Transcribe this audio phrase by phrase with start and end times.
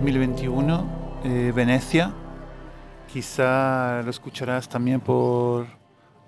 [0.00, 2.12] 2 de julio 2021, eh, Venecia.
[3.12, 5.66] Quizá lo escucharás también por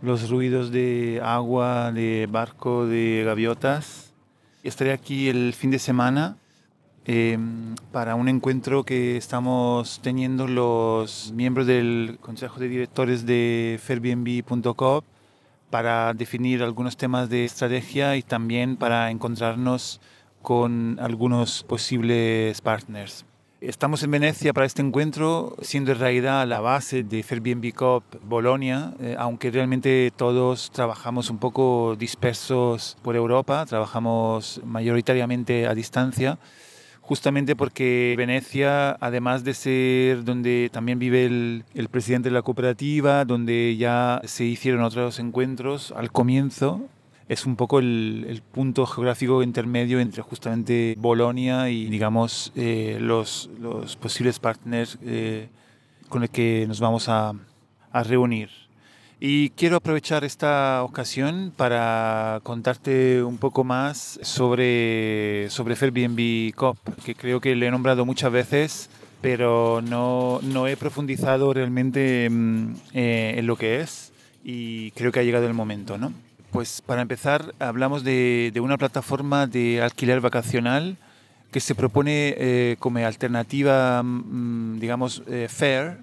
[0.03, 4.13] los ruidos de agua, de barco, de gaviotas.
[4.63, 6.37] Estaré aquí el fin de semana
[7.07, 15.01] em, para un encuentro que estamos teniendo los miembros del Consejo de Directores de Fairbnb.com
[15.71, 20.01] para definir algunos temas de estrategia y también para encontrarnos
[20.43, 23.25] con algunos posibles partners.
[23.63, 28.93] Estamos en Venecia para este encuentro, siendo en realidad la base de Airbnb Cop Bolonia,
[28.99, 36.41] eh, aunque realmente todos trabajamos un poco dispersos por Europa, trabajamos mayoritariamente a distancia,
[37.03, 43.25] justamente porque Venecia, además de ser donde también vive el, el presidente de la cooperativa,
[43.25, 46.81] donde ya se hicieron otros encuentros al comienzo,
[47.33, 53.97] es un poco el, punto geográfico intermedio entre justamente Bolonia y, digamos, eh, los, los,
[53.97, 55.49] posibles partners eh,
[56.11, 57.33] con los que nos vamos a,
[57.91, 58.51] a, reunir.
[59.19, 67.15] Y quiero aprovechar esta ocasión para contarte un poco más sobre, sobre Airbnb Cop, que
[67.15, 68.91] creo que le he nombrado muchas veces,
[69.23, 74.13] pero no, no he profundizado realmente en, eh, en lo que es
[74.45, 76.13] y creo que ha llegado el momento, ¿no?
[76.53, 80.99] Pues para empezar, hablamos de, una plataforma de alquiler vacacional
[81.51, 85.97] que se propone eh, como alternativa, mm, digamos, eh, fair,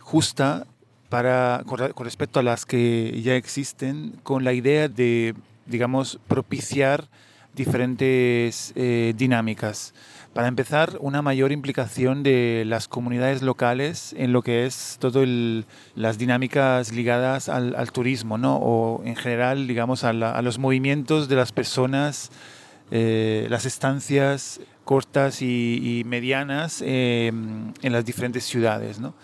[0.00, 0.66] justa,
[1.08, 5.36] para, con, respecto a las que ya existen, con la idea de,
[5.66, 7.06] digamos, propiciar
[7.54, 9.94] diferentes eh, dinámicas.
[10.32, 15.28] Para empezar, una mayor implicación de las comunidades locales en lo que es todas
[15.94, 18.56] las dinámicas ligadas al, turismo, ¿no?
[18.56, 22.32] o en general, digamos, a, los movimientos de las personas,
[22.90, 28.98] eh, las estancias cortas y, medianas em, en las diferentes ciudades.
[28.98, 29.14] ¿no?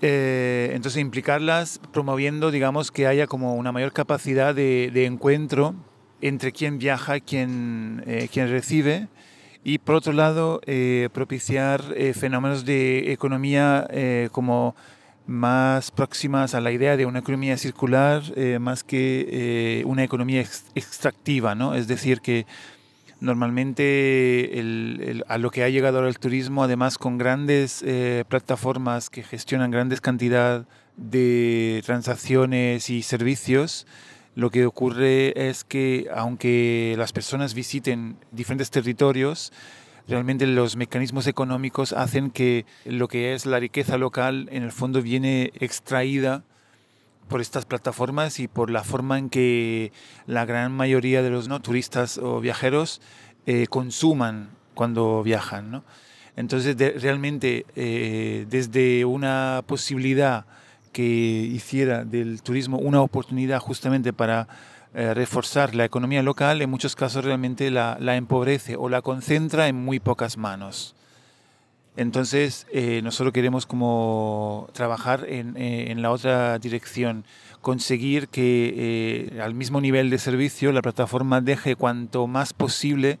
[0.00, 5.74] Eh, entonces, implicarlas promoviendo, digamos, que haya como una mayor capacidad de, encuentro
[6.20, 9.08] entre quien viaja quien, eh, quien recibe
[9.64, 13.88] y por otro lado eh, propiciar eh, fenómenos de economía
[14.32, 14.74] como
[15.26, 18.22] más próximas a la idea de una economía circular
[18.60, 20.40] más que una economía
[20.74, 21.74] extractiva, ¿no?
[21.74, 22.46] Es decir, que
[23.20, 27.84] normalmente a lo que ha llegado ahora el turismo, además con grandes
[28.28, 30.64] plataformas que gestionan grandes cantidades
[30.96, 33.86] de transacciones y servicios,
[34.38, 39.52] lo que ocurre es que aunque las personas visiten diferentes territorios,
[40.06, 45.02] realmente los mecanismos económicos hacen que lo que es la riqueza local en el fondo
[45.02, 46.44] viene extraída
[47.26, 49.90] por estas plataformas y por la forma en que
[50.26, 51.60] la gran mayoría de los ¿no?
[51.60, 53.00] turistas o viajeros
[53.46, 55.82] eh, consuman cuando viajan.
[56.36, 60.46] Entonces, realmente, eh, desde una posibilidad
[60.98, 64.48] que hiciera del turismo una oportunidad justamente para
[64.94, 69.76] eh, reforzar la economía local, en muchos casos realmente la, empobrece o la concentra en
[69.76, 70.96] muy pocas manos.
[71.96, 77.24] Entonces, eh, nosotros queremos como trabajar en, eh, la otra dirección,
[77.60, 83.20] conseguir que al mismo nivel de servicio la plataforma deje cuanto más posible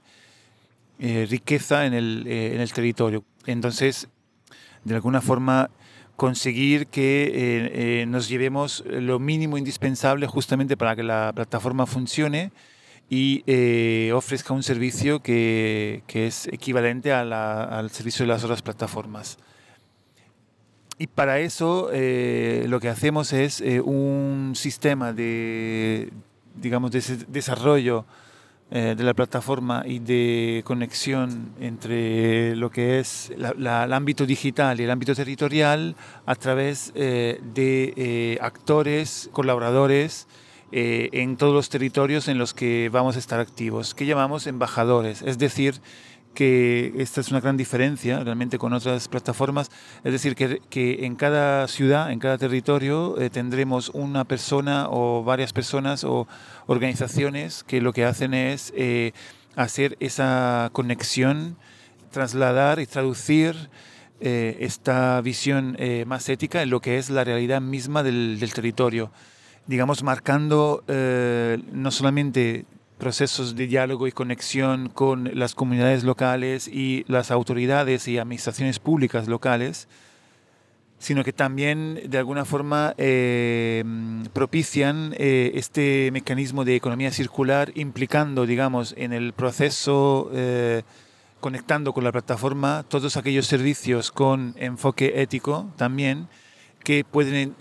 [0.98, 3.22] riqueza en el, en el territorio.
[3.46, 4.08] Entonces,
[4.82, 5.70] de alguna forma,
[6.18, 7.30] conseguir que eh,
[8.02, 12.50] eh, nos llevemos lo mínimo indispensable justamente para que la plataforma funcione
[13.08, 19.38] y eh, ofrezca un servicio que, que es equivalente al servicio de las otras plataformas.
[20.98, 26.10] Y para eso lo que hacemos es un sistema de,
[26.56, 28.04] digamos, de desarrollo
[28.70, 34.84] eh, de la plataforma y de conexión entre lo que es el ámbito digital y
[34.84, 40.26] el ámbito territorial a través eh, de eh, actores, colaboradores
[40.70, 45.38] en todos los territorios en los que vamos a estar activos, que llamamos embajadores, es
[45.38, 45.80] decir,
[46.34, 49.70] que esta es una gran diferencia realmente con otras plataformas,
[50.04, 55.24] es decir, que, que en cada ciudad, en cada territorio, eh, tendremos una persona o
[55.24, 56.28] varias personas o
[56.66, 59.12] organizaciones que lo que hacen es eh,
[59.56, 61.56] hacer esa conexión,
[62.10, 63.68] trasladar y traducir
[64.20, 65.76] eh, esta visión
[66.06, 69.10] más ética en lo que es la realidad misma del, del territorio.
[69.66, 72.64] Digamos, marcando no solamente
[72.98, 79.28] procesos de diálogo y conexión con las comunidades locales y las autoridades y administraciones públicas
[79.28, 79.88] locales,
[80.98, 83.84] sino que también de alguna forma eh,
[84.32, 90.82] propician eh, este mecanismo de economía circular implicando, digamos, en el proceso eh,
[91.40, 96.28] conectando con la plataforma todos aquellos servicios con enfoque ético también
[96.82, 97.54] que pueden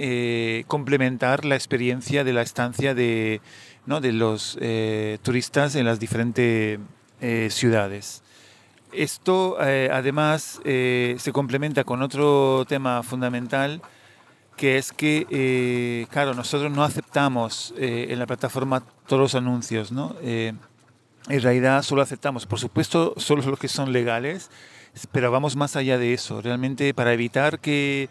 [0.68, 3.42] complementar la experiencia de la estancia de,
[3.88, 4.00] ¿no?
[4.00, 6.80] de los eh, turistas en las diferentes
[7.20, 8.22] eh, ciudades.
[8.94, 13.82] Esto además se complementa con otro tema fundamental
[14.56, 20.16] que es que, claro, nosotros no aceptamos en la plataforma todos los anuncios, ¿no?
[20.22, 20.60] en
[21.28, 24.50] realidad solo aceptamos, por supuesto, solo los que son legales,
[25.12, 28.10] pero vamos más allá de eso, realmente para evitar que,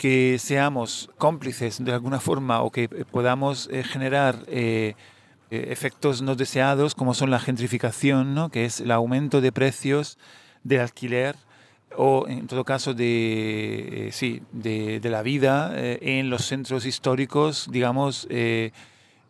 [0.00, 4.94] que seamos cómplices de alguna forma o que podamos eh, generar eh,
[5.50, 8.48] eh, efectos no deseados como son la gentrificación, ¿no?
[8.48, 10.16] que es el aumento de precios
[10.64, 11.36] del alquiler
[11.94, 18.26] o en todo caso de, sí, de, la vida en los centros históricos, digamos,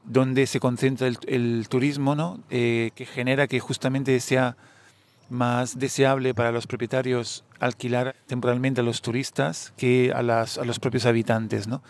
[0.04, 2.40] donde se concentra el, turismo, ¿no?
[2.50, 4.56] Eh, que genera que justamente sea
[5.30, 10.78] más deseable para los propietarios alquilar temporalmente a los turistas que a, las, a los
[10.78, 11.68] propios habitantes.
[11.68, 11.82] ¿no?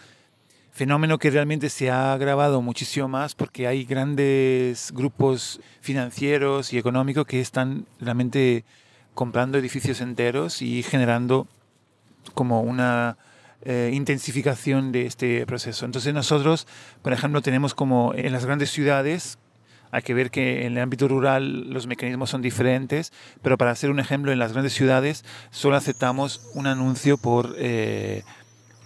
[0.71, 7.27] Fenómeno que realmente se ha agravado muchísimo más porque hay grandes grupos financieros y económicos
[7.27, 8.65] que están realmente
[9.15, 11.49] comprando edificios enteros y generando
[12.35, 13.19] como una
[13.63, 15.85] eh, intensificación de este proceso.
[15.85, 16.67] Entonces nosotros,
[17.03, 19.39] por ejemplo, tenemos como en las grandes ciudades,
[19.91, 23.91] hay que ver que en el ámbito rural los mecanismos son diferentes, pero para hacer
[23.91, 28.23] un ejemplo, en las grandes ciudades solo aceptamos un anuncio por, eh,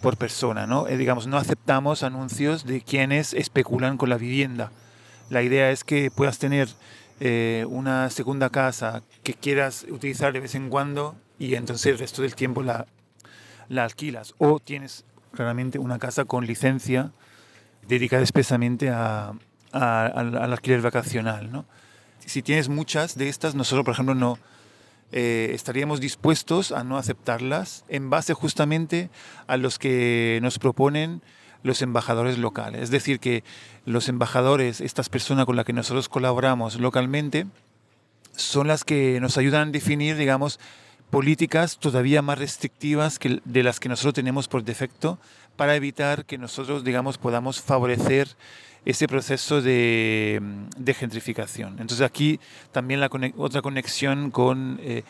[0.01, 0.89] por persona, ¿no?
[0.89, 4.73] Eh, digamos, no aceptamos anuncios de quienes especulan con la vivienda.
[5.31, 6.69] La idea es que puedas tener
[7.69, 12.35] una segunda casa que quieras utilizar de vez en cuando y entonces el resto del
[12.35, 12.87] tiempo la,
[13.69, 17.13] la alquilas o tienes claramente una casa con licencia
[17.87, 19.33] dedicada expresamente a,
[19.75, 21.51] al alquiler vacacional.
[21.53, 21.67] ¿no?
[22.25, 24.39] Si tienes muchas de estas, nosotros, por ejemplo, no
[25.13, 29.11] eh, estaríamos dispuestos a no aceptarlas en base justamente
[29.47, 31.23] a los que nos proponen
[31.63, 32.83] los embajadores locales.
[32.83, 33.45] Es decir, que
[33.85, 37.47] los embajadores, estas personas con las que nosotros colaboramos localmente,
[38.35, 40.59] son las que nos ayudan a definir, digamos,
[41.11, 45.19] políticas todavía más restrictivas que de las que nosotros tenemos por defecto
[45.57, 48.29] para evitar que nosotros, digamos, podamos favorecer
[48.85, 50.41] ese proceso de,
[50.99, 51.73] gentrificación.
[51.73, 52.39] Entonces aquí
[52.73, 55.05] también la otra conexión con eh,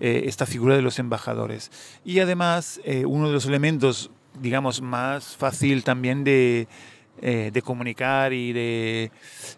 [0.00, 1.70] eh, esta figura de los embajadores.
[2.04, 6.68] Y además, eh, uno de los elementos, digamos, más fácil también de,
[7.20, 9.10] de comunicar y de,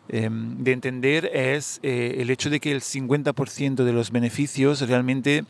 [0.09, 5.45] em, de entender es el hecho de que el 50% de los beneficios realmente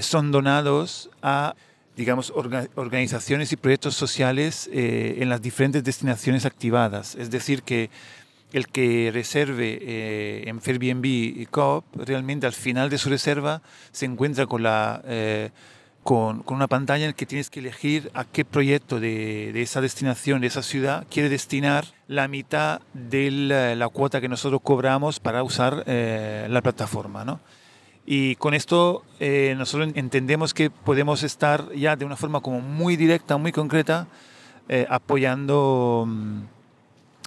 [0.00, 1.54] son donados a
[1.96, 2.32] digamos,
[2.74, 7.14] organizaciones y proyectos sociales eh, en las diferentes destinaciones activadas.
[7.14, 7.90] Es decir, que
[8.52, 14.04] el que reserve eh, en Airbnb y Coop, realmente al final de su reserva se
[14.04, 15.02] encuentra con, la,
[16.02, 19.62] con, con, una pantalla en la que tienes que elegir a qué proyecto de, de
[19.62, 24.60] esa destinación, de esa ciudad, quiere destinar la mitad de la, la cuota que nosotros
[24.62, 27.24] cobramos para usar la plataforma.
[27.24, 27.40] ¿no?
[28.08, 32.94] Y con esto eh, nosotros entendemos que podemos estar ya de una forma como muy
[32.94, 34.06] directa, muy concreta,
[34.68, 36.40] eh, apoyando mm,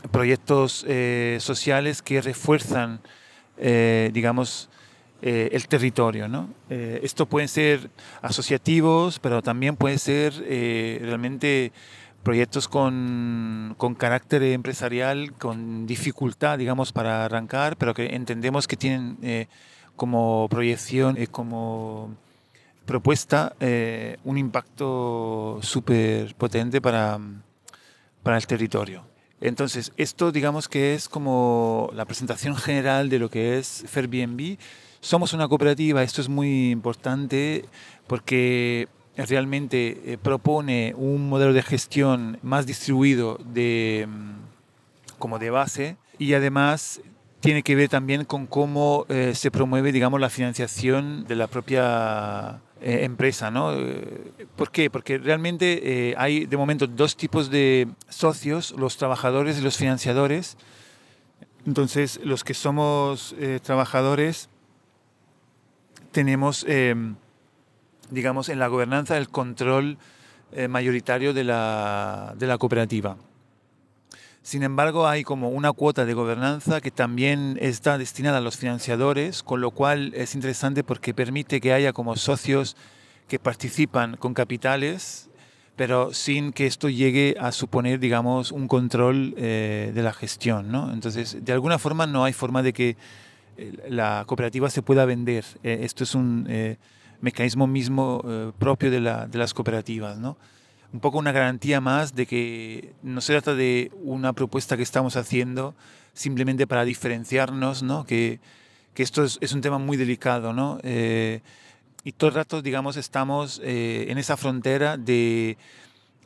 [0.09, 3.01] proyectos eh, sociales que refuerzan,
[3.57, 4.69] digamos,
[5.21, 6.29] el territorio.
[6.29, 6.47] ¿no?
[6.69, 7.89] esto pueden ser
[8.21, 10.33] asociativos, pero también pueden ser
[11.01, 11.73] realmente
[12.23, 19.17] proyectos con, con, carácter empresarial, con dificultad, digamos, para arrancar, pero que entendemos que tienen
[19.99, 22.15] como proyección, como
[22.85, 27.19] propuesta, eh, un impacto súper potente para,
[28.23, 29.03] para el territorio.
[29.41, 34.57] Entonces, esto digamos que es como la presentación general de lo que es Airbnb.
[35.01, 37.65] Somos una cooperativa, esto es muy importante
[38.07, 38.87] porque
[39.17, 44.07] realmente eh, propone un modelo de gestión más distribuido de,
[45.17, 47.01] como de base y además
[47.39, 52.59] tiene que ver también con cómo eh, se promueve, digamos, la financiación de la propia
[52.81, 53.73] eh, empresa, ¿no?
[53.73, 54.89] Eh, ¿Por qué?
[54.89, 60.57] Porque realmente hay de momento dos tipos de socios, los trabajadores y los financiadores.
[61.65, 64.49] Entonces, los que somos trabajadores
[66.11, 66.65] tenemos,
[68.09, 69.97] digamos, en la gobernanza el control
[70.69, 73.17] mayoritario de la, de la cooperativa.
[74.41, 79.43] Sin embargo, hay como una cuota de gobernanza que también está destinada a los financiadores,
[79.43, 82.77] con lo cual es interesante porque permite que haya como socios
[83.27, 85.29] que participan con capitales,
[85.75, 90.71] pero sin que esto llegue a suponer, digamos, un control eh, de la gestión.
[90.71, 90.91] ¿no?
[90.93, 92.97] Entonces, de alguna forma no hay forma de que
[93.89, 95.43] la cooperativa se pueda vender.
[95.63, 96.47] esto es un
[97.19, 98.23] mecanismo mismo
[98.57, 100.37] propio de, la, de, las cooperativas, ¿no?
[100.91, 105.15] Un poco una garantía más de que no se trata de una propuesta que estamos
[105.15, 105.75] haciendo
[106.13, 108.05] simplemente para diferenciarnos, ¿no?
[108.05, 108.39] Que,
[108.93, 110.79] que esto es, es, un tema muy delicado, ¿no?
[112.01, 115.57] y todo el rato, digamos, estamos en esa frontera de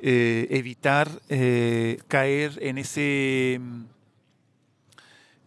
[0.06, 3.62] eh, evitar eh, caer en ese,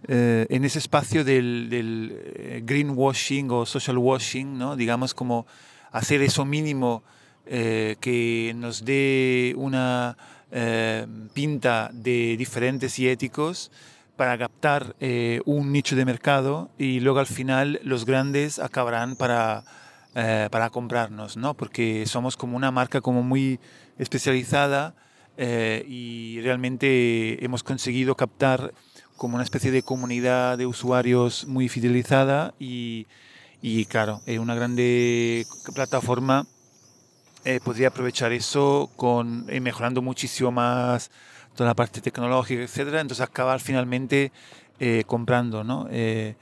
[0.09, 4.75] eh, en ese espacio del, greenwashing o social washing, ¿no?
[4.75, 5.47] digamos como
[5.93, 7.03] hacer eso mínimo
[7.47, 10.17] que nos dé una
[11.33, 13.71] pinta de diferentes y éticos
[14.17, 14.97] para captar
[15.45, 19.65] un nicho de mercado y luego al final los grandes acabarán para,
[20.15, 21.55] para comprarnos, ¿no?
[21.55, 23.61] porque somos como una marca como muy
[23.99, 24.95] especializada
[25.39, 28.73] eh, y realmente hemos conseguido captar
[29.17, 33.07] como una especie de comunidad de usuarios muy fidelizada y,
[33.61, 36.47] y claro, una grande plataforma
[37.47, 41.11] eh, podría aprovechar eso con eh, mejorando muchísimo más
[41.55, 44.31] toda la parte tecnológica, etcétera, entonces acabar finalmente
[45.07, 45.89] comprando, ¿no?
[45.89, 46.37] que,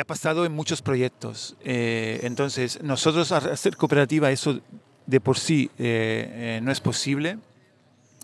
[0.00, 1.56] ha pasado en muchos proyectos.
[1.64, 4.60] entonces, nosotros hacer cooperativa, eso
[5.10, 7.38] de por sí eh, eh, no es posible.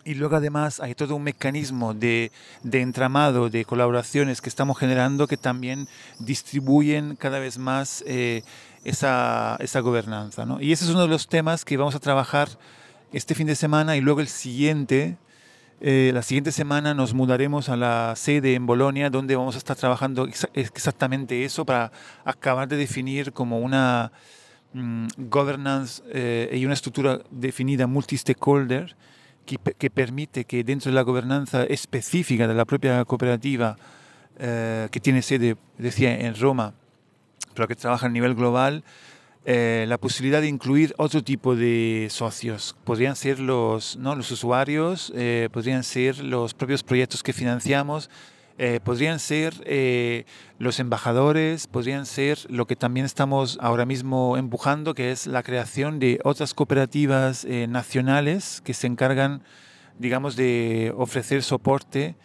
[0.04, 2.30] Y luego además hay todo un mecanismo de,
[2.62, 5.88] de, entramado, de colaboraciones que estamos generando que también
[6.20, 8.44] distribuyen cada vez más eh,
[8.88, 10.46] esa, esa, gobernanza.
[10.46, 10.60] ¿no?
[10.60, 12.48] Y ese es uno de los temas que vamos a trabajar
[13.12, 15.16] este fin de semana y luego el siguiente.
[15.80, 20.26] la siguiente semana nos mudaremos a la sede en Bolonia, donde vamos a estar trabajando
[20.54, 21.92] exactamente eso para
[22.24, 24.10] acabar de definir como una,
[24.76, 28.94] Mm, governance eh, y una estructura definida multi-stakeholder
[29.46, 33.78] que, que, permite que dentro de la gobernanza específica de la propia cooperativa,
[34.38, 36.74] eh, que tiene sede, decía, en Roma,
[37.54, 38.84] pero que trabaja a nivel global,
[39.44, 42.76] eh, la posibilidad de incluir otro tipo de socios.
[42.84, 44.16] Podrían ser los, ¿no?
[44.16, 45.12] los usuarios,
[45.52, 48.10] podrían ser los propios proyectos que financiamos,
[48.58, 50.24] eh, podrían ser eh,
[50.58, 55.98] los embajadores, podrían ser lo que también estamos ahora mismo empujando, que es la creación
[55.98, 59.42] de otras cooperativas eh, nacionales que se encargan,
[59.98, 62.16] digamos, de ofrecer soporte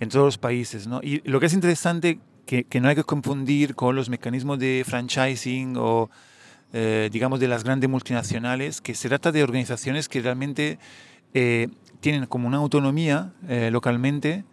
[0.00, 0.86] en todos los países.
[0.86, 1.00] ¿no?
[1.02, 4.84] Y lo que es interesante, que, que, no hay que confundir con los mecanismos de
[4.86, 6.10] franchising o,
[6.72, 10.78] digamos, de las grandes multinacionales, que se trata de organizaciones que realmente
[12.00, 13.32] tienen como una autonomía
[13.70, 14.44] localmente,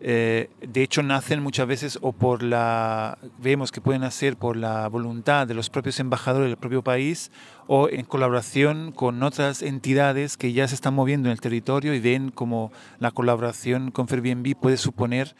[0.00, 4.88] eh, de hecho, nacen muchas veces o por la, vemos que pueden nacer por la
[4.88, 7.32] voluntad de los propios embajadores del propio país
[7.66, 12.00] o en colaboración con otras entidades que ya se están moviendo en el territorio y
[12.00, 15.34] ven como la colaboración con Airbnb puede suponer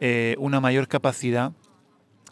[0.00, 1.52] eh, una mayor capacidad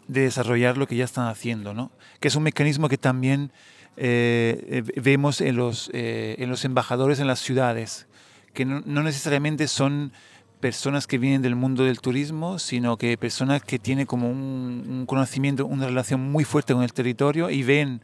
[0.07, 1.91] de desarrollar lo que ya están haciendo, ¿no?
[2.19, 3.51] que es un mecanismo que también
[3.95, 8.07] eh, vemos en los, en los embajadores en las ciudades,
[8.53, 10.11] que no necesariamente son
[10.59, 15.65] personas que vienen del mundo del turismo, sino que personas que tienen como un, conocimiento,
[15.65, 18.03] una relación muy fuerte con el territorio y ven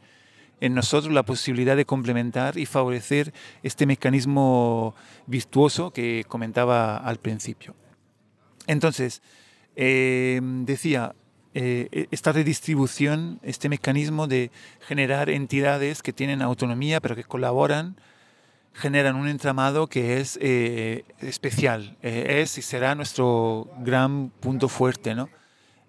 [0.62, 4.96] en nosotros la posibilidad de complementar y favorecer este mecanismo
[5.28, 7.76] virtuoso que comentaba al principio.
[8.68, 9.22] Entonces,
[9.76, 11.16] eh, decía,
[11.54, 14.52] eh, esta redistribución, este mecanismo de
[14.82, 17.96] generar entidades que tienen autonomía pero que colaboran
[18.76, 25.16] generan un entramado que es eh, especial, eh, es y será nuestro gran punto fuerte,
[25.16, 25.30] ¿no?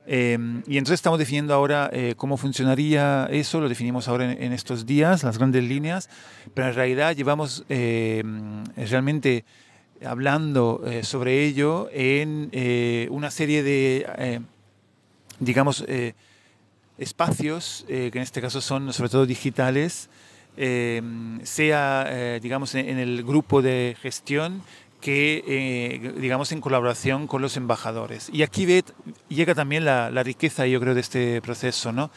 [0.08, 4.86] Em, y entonces estamos definiendo ahora eh, cómo funcionaría eso, lo definimos ahora en, estos
[4.86, 6.08] días, las grandes líneas,
[6.54, 9.44] pero en realidad llevamos em, realmente
[10.04, 12.50] hablando sobre ello en
[13.10, 14.42] una serie de,
[15.40, 15.84] digamos,
[16.98, 20.08] espacios, que en este caso son sobre todo digitales,
[20.56, 24.62] Em, sea, eh, digamos, en, el grupo de gestión
[25.02, 28.30] que, eh, digamos, en colaboración con los embajadores.
[28.32, 28.82] Y aquí ve,
[29.28, 32.10] llega también la, riqueza, yo creo, de este proceso, ¿no?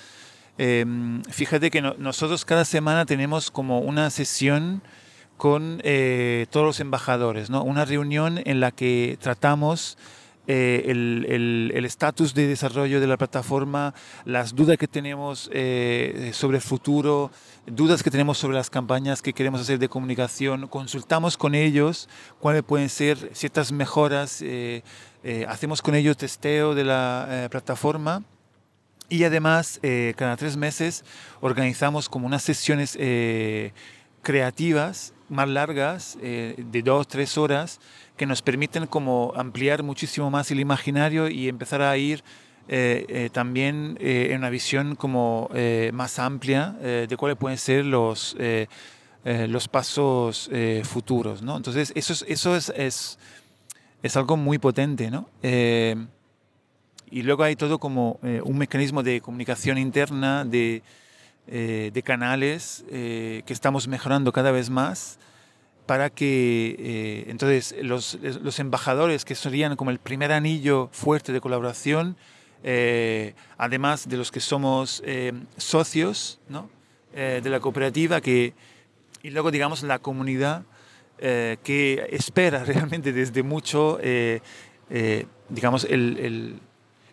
[0.57, 4.81] Em, fíjate que nosotros cada semana tenemos como una sesión
[5.39, 7.63] con eh, todos los embajadores, ¿no?
[7.63, 9.97] Una reunión en la que tratamos
[10.51, 13.93] eh, el estatus de desarrollo de la plataforma,
[14.25, 17.29] las dudas que tenemos eh, sobre el futuro,
[17.67, 22.63] dudas que tenemos sobre las campañas que queremos hacer de comunicación, consultamos con ellos cuáles
[22.63, 24.81] pueden ser ciertas mejoras, eh,
[25.47, 28.23] hacemos con ellos testeo de la plataforma.
[29.07, 29.79] Y además,
[30.15, 31.05] cada tres meses
[31.41, 32.97] organizamos como unas sesiones
[34.23, 37.79] creativas más largas, de dos, tres horas,
[38.17, 42.23] que nos permiten como ampliar muchísimo más el imaginario y empezar a ir
[43.31, 45.49] también en una visión como
[45.93, 48.35] más amplia de cuáles pueden ser los,
[49.23, 50.49] los pasos
[50.83, 51.41] futuros.
[51.41, 51.57] ¿no?
[51.57, 53.19] Entonces, eso es, eso es, es,
[54.03, 55.09] es algo muy potente.
[55.09, 55.29] ¿no?
[57.11, 60.83] y luego hay todo como un mecanismo de comunicación interna, de,
[61.47, 65.19] de canales que estamos mejorando cada vez más
[65.89, 71.41] para que eh, entonces los, los, embajadores, que serían como el primer anillo fuerte de
[71.41, 72.15] colaboración,
[72.63, 76.69] eh, además de los que somos eh, socios ¿no?
[77.11, 78.53] de la cooperativa, que,
[79.23, 80.61] y luego digamos la comunidad
[81.17, 83.97] que espera realmente desde mucho,
[85.49, 86.59] digamos, el, el,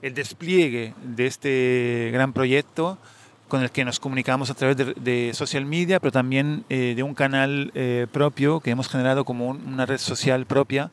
[0.02, 2.98] el despliegue de este gran proyecto
[3.48, 7.14] con el que nos comunicamos a través de, social media, pero también eh, de un
[7.14, 10.90] canal eh, propio que hemos generado como una red social propia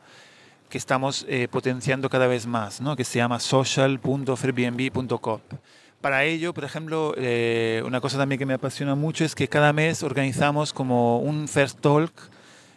[0.68, 2.96] que estamos eh, potenciando cada vez más, ¿no?
[2.96, 5.40] que se llama social.freebnb.com.
[6.00, 7.14] Para ello, por ejemplo,
[7.86, 11.80] una cosa también que me apasiona mucho es que cada mes organizamos como un First
[11.80, 12.12] Talk,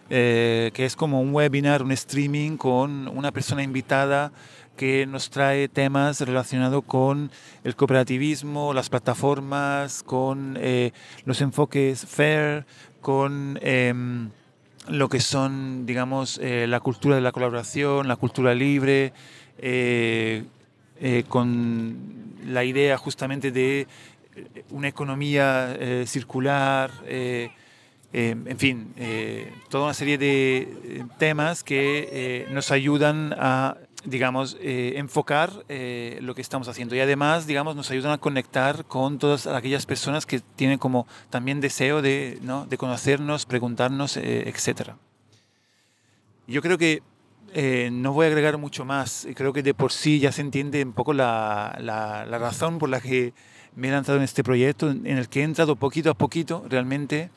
[0.08, 4.32] que es como un webinar, un streaming con una persona invitada
[4.78, 7.32] que nos trae temas relacionados con
[7.66, 10.92] el cooperativismo, las plataformas, con eh,
[11.26, 12.66] los enfoques FAIR,
[13.02, 14.30] con em,
[14.88, 19.12] lo que son, digamos, eh, la cultura de la colaboración, la cultura libre,
[19.58, 20.46] eh,
[21.28, 21.98] con
[22.46, 23.88] la idea justamente de
[24.70, 26.90] una economía circular.
[27.06, 28.94] en fin,
[29.70, 36.42] toda una serie de temas que nos ayudan a digamos, eh, enfocar eh, lo que
[36.42, 36.96] estamos haciendo.
[36.96, 41.62] Y además, digamos, nos ayudan a conectar con todas aquellas personas que tienen como también
[41.62, 42.66] deseo de, ¿no?
[42.66, 44.92] de conocernos, preguntarnos, eh, etc.
[46.48, 47.02] Yo creo que
[47.92, 49.28] no voy a agregar mucho más.
[49.34, 52.90] Creo que de por sí ya se entiende un poco la, la, la razón por
[52.90, 53.34] la que
[53.76, 57.32] me he lanzado en este proyecto, en el que he entrado poquito a poquito realmente,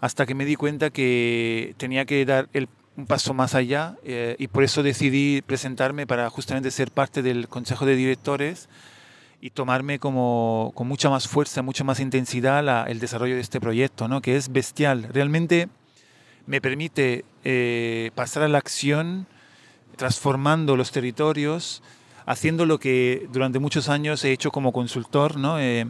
[0.00, 4.36] hasta que me di cuenta que tenía que dar el un paso más allá eh,
[4.38, 8.68] y por eso decidí presentarme para justamente ser parte del Consejo de Directores
[9.40, 14.08] y tomarme como, con mucha más fuerza, mucha más intensidad el desarrollo de este proyecto,
[14.08, 14.22] ¿no?
[14.22, 15.08] que es bestial.
[15.12, 15.68] Realmente
[16.46, 19.26] me permite eh, pasar a la acción
[19.96, 21.82] transformando los territorios,
[22.24, 25.60] haciendo lo que durante muchos años he hecho como consultor ¿no?
[25.60, 25.86] Eh,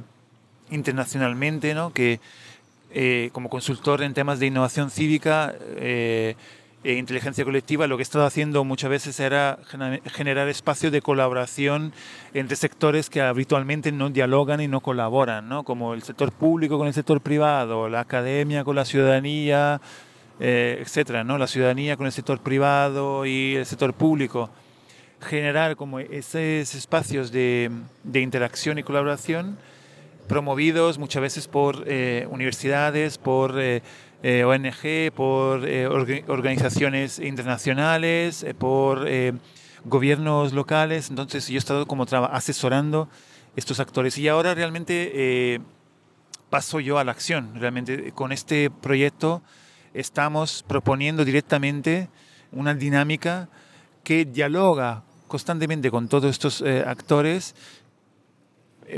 [0.70, 1.92] internacionalmente, ¿no?
[1.92, 2.20] que
[3.32, 5.54] como consultor en temas de innovación cívica,
[6.86, 9.58] e inteligencia colectiva, lo que he estado haciendo muchas veces era
[10.12, 11.92] generar espacios de colaboración
[12.32, 15.64] entre sectores que habitualmente no dialogan y no colaboran, ¿no?
[15.64, 19.80] como el sector público con el sector privado, la academia con la ciudadanía,
[20.38, 21.38] eh, etcétera, ¿no?
[21.38, 24.48] la ciudadanía con el sector privado y el sector público.
[25.20, 27.68] Generar como esos espacios de,
[28.04, 29.58] de interacción y colaboración
[30.28, 33.58] promovidos muchas veces por eh, universidades, por
[34.22, 39.06] eh, ONG, por eh, organizaciones internacionales, eh, por
[39.84, 41.10] gobiernos locales.
[41.10, 43.08] Entonces yo he estado como asesorando
[43.56, 45.60] estos actores y ahora realmente
[46.50, 47.52] paso yo a la acción.
[47.54, 49.42] Realmente con este proyecto
[49.94, 52.08] estamos proponiendo directamente
[52.52, 53.48] una dinámica
[54.02, 57.54] que dialoga constantemente con todos estos actores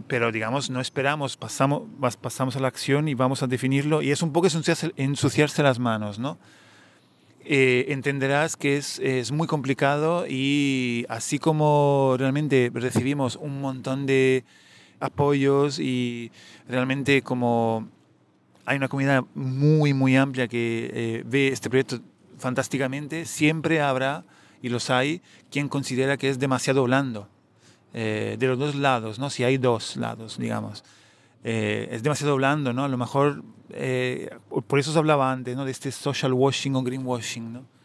[0.06, 1.82] pero digamos, no esperamos, pasamos,
[2.20, 5.78] pasamos a la acción y vamos a definirlo, y es un poco ensuciarse, ensuciarse las
[5.78, 6.38] manos, ¿no?
[7.44, 14.44] Eh, entenderás que es, es, muy complicado y así como realmente recibimos un montón de
[15.00, 16.30] apoyos y
[16.68, 17.88] realmente como
[18.66, 22.00] hay una comunidad muy, muy amplia que eh, ve este proyecto
[22.36, 24.24] fantásticamente, siempre habrá,
[24.60, 27.28] y los hay, quien considera que es demasiado blando
[27.94, 29.30] eh, de los dos lados, ¿no?
[29.30, 30.84] Si hay dos lados, digamos.
[31.42, 32.84] Eh, es demasiado blando, ¿no?
[32.84, 34.28] A lo mejor, eh,
[34.66, 35.64] por eso se hablaba antes, ¿no?
[35.64, 37.78] De este social washing o greenwashing, ¿no?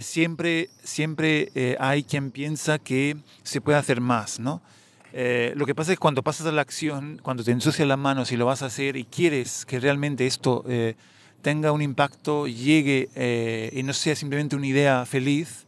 [0.00, 4.62] siempre siempre hay quien piensa que se puede hacer más, ¿no?
[5.12, 8.38] lo que pasa es cuando pasas a la acción, cuando te ensucias las manos y
[8.38, 10.64] lo vas a hacer y quieres que realmente esto
[11.42, 15.65] tenga un impacto, llegue y no sea simplemente una idea feliz,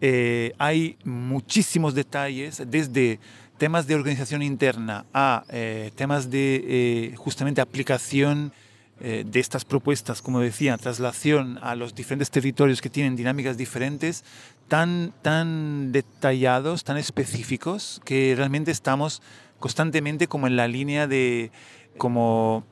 [0.00, 3.18] eh, hay muchísimos detalles, desde
[3.58, 8.52] temas de organización interna a eh, temas de eh, justamente aplicación
[9.00, 14.24] de estas propuestas, como decía, traslación a los diferentes territorios que tienen dinámicas diferentes,
[14.68, 19.22] tan, tan detallados, tan específicos, que realmente estamos
[19.58, 21.50] constantemente como en la línea de
[21.96, 22.64] como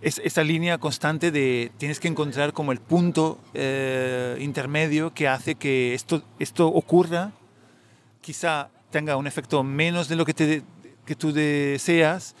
[0.00, 5.56] es, esa línea constante de tienes que encontrar como el punto eh, intermedio que hace
[5.56, 7.32] que esto, esto ocurra,
[8.20, 10.62] quizá tenga un efecto menos de lo que te
[11.04, 12.36] que tú deseas,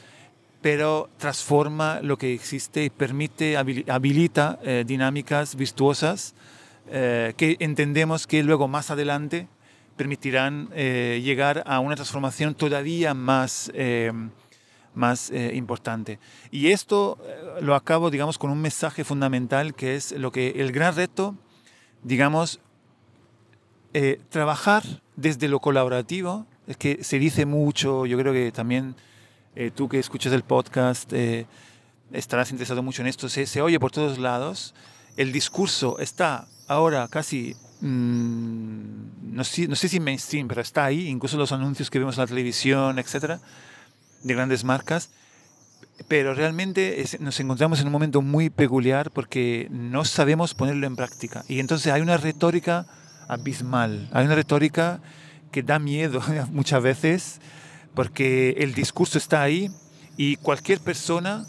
[0.60, 6.34] pero transforma lo que existe y permite, habilita eh, dinámicas virtuosas
[6.90, 9.48] eh, que entendemos que luego más adelante
[9.96, 13.72] permitirán eh, llegar a una transformación todavía más,
[14.94, 16.18] más importante.
[16.50, 17.18] Y esto
[17.60, 21.34] lo acabo, digamos, con un mensaje fundamental que es lo que el gran reto,
[22.02, 22.60] digamos,
[24.28, 24.84] trabajar
[25.16, 28.94] desde lo colaborativo, es que se dice mucho, yo creo que también
[29.56, 31.46] eh, tú que escuchas el podcast eh,
[32.12, 34.74] estarás interesado mucho en esto, se, se, oye por todos lados,
[35.16, 41.08] el discurso está ahora casi, mm, no, sé, no sé si mainstream, pero está ahí,
[41.08, 43.40] incluso los anuncios que vemos en la televisión, etcétera,
[44.22, 45.10] de grandes marcas,
[46.06, 51.44] pero realmente nos encontramos en un momento muy peculiar porque no sabemos ponerlo en práctica.
[51.48, 52.86] Y entonces hay una retórica
[53.26, 55.00] abismal, hay una retórica
[55.50, 56.20] que da miedo
[56.52, 57.40] muchas veces
[57.94, 59.70] porque el discurso está ahí
[60.16, 61.46] y cualquier persona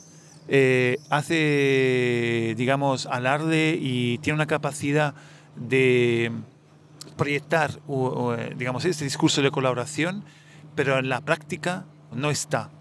[0.51, 5.13] eh, hace, digamos, alarde y tiene una capacidad
[5.55, 6.31] de
[7.17, 7.79] proyectar,
[8.57, 10.23] digamos, ese discurso de colaboración,
[10.73, 12.71] pero en la práctica no está.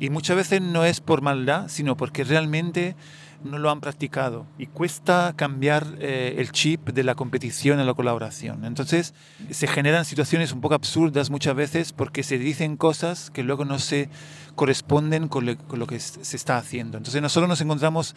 [0.00, 2.96] Y muchas veces no es por maldad, sino porque realmente
[3.44, 7.94] no lo han practicado y cuesta cambiar eh, el chip de la competición a la
[7.94, 8.64] colaboración.
[8.64, 9.14] Entonces
[9.50, 13.78] se generan situaciones un poco absurdas muchas veces porque se dicen cosas que luego no
[13.78, 14.08] se
[14.54, 16.98] corresponden con, lo que se está haciendo.
[16.98, 18.16] Entonces nosotros nos encontramos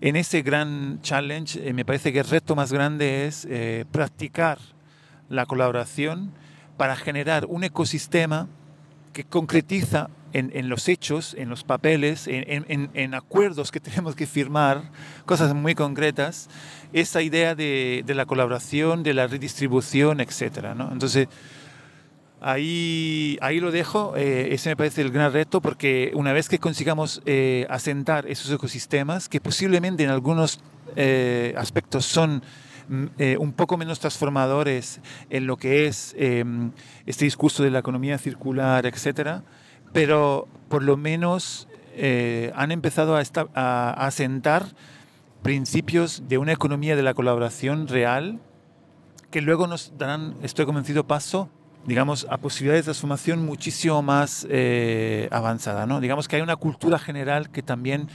[0.00, 1.68] en ese gran challenge.
[1.68, 4.58] Eh, me parece que el reto más grande es eh, practicar
[5.28, 6.32] la colaboración
[6.76, 8.48] para generar un ecosistema
[9.12, 14.90] que concretiza en, los hechos, en los papeles, en, acuerdos que tenemos que firmar,
[15.26, 16.48] cosas muy concretas,
[16.92, 20.74] esa idea de, la colaboración, de la redistribución, etc.
[20.74, 20.90] ¿no?
[20.92, 21.28] Entonces,
[22.40, 26.58] ahí, ahí lo dejo, eh, ese me parece el gran reto, porque una vez que
[26.58, 30.60] consigamos eh, asentar esos ecosistemas, que posiblemente en algunos
[30.96, 32.42] eh, aspectos son
[32.88, 33.06] mm,
[33.38, 36.14] un poco menos transformadores en lo que es
[37.06, 39.44] este discurso de la economía circular, etcétera,
[39.92, 43.22] pero por lo menos eh, han empezado a,
[43.54, 44.66] a, asentar
[45.42, 48.40] principios de una economía de la colaboración real
[49.30, 51.50] que luego nos darán, estoy convencido, paso
[51.86, 55.86] digamos, a posibilidades de transformación muchísimo más eh, avanzada.
[55.86, 56.00] ¿no?
[56.00, 58.08] Digamos que hay una cultura general que también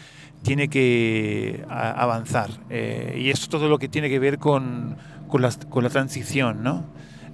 [0.43, 2.51] tiene que avanzar.
[2.69, 6.63] Eh, y es todo lo que tiene que ver con, con, la, con la transición.
[6.63, 6.85] ¿no?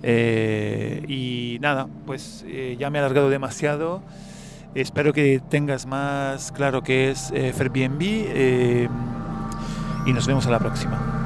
[0.04, 2.44] y nada, pues
[2.80, 4.02] ya me he alargado demasiado.
[4.74, 8.88] Espero que tengas más claro qué es eh, Airbnb eh,
[10.06, 11.21] y nos vemos a la próxima.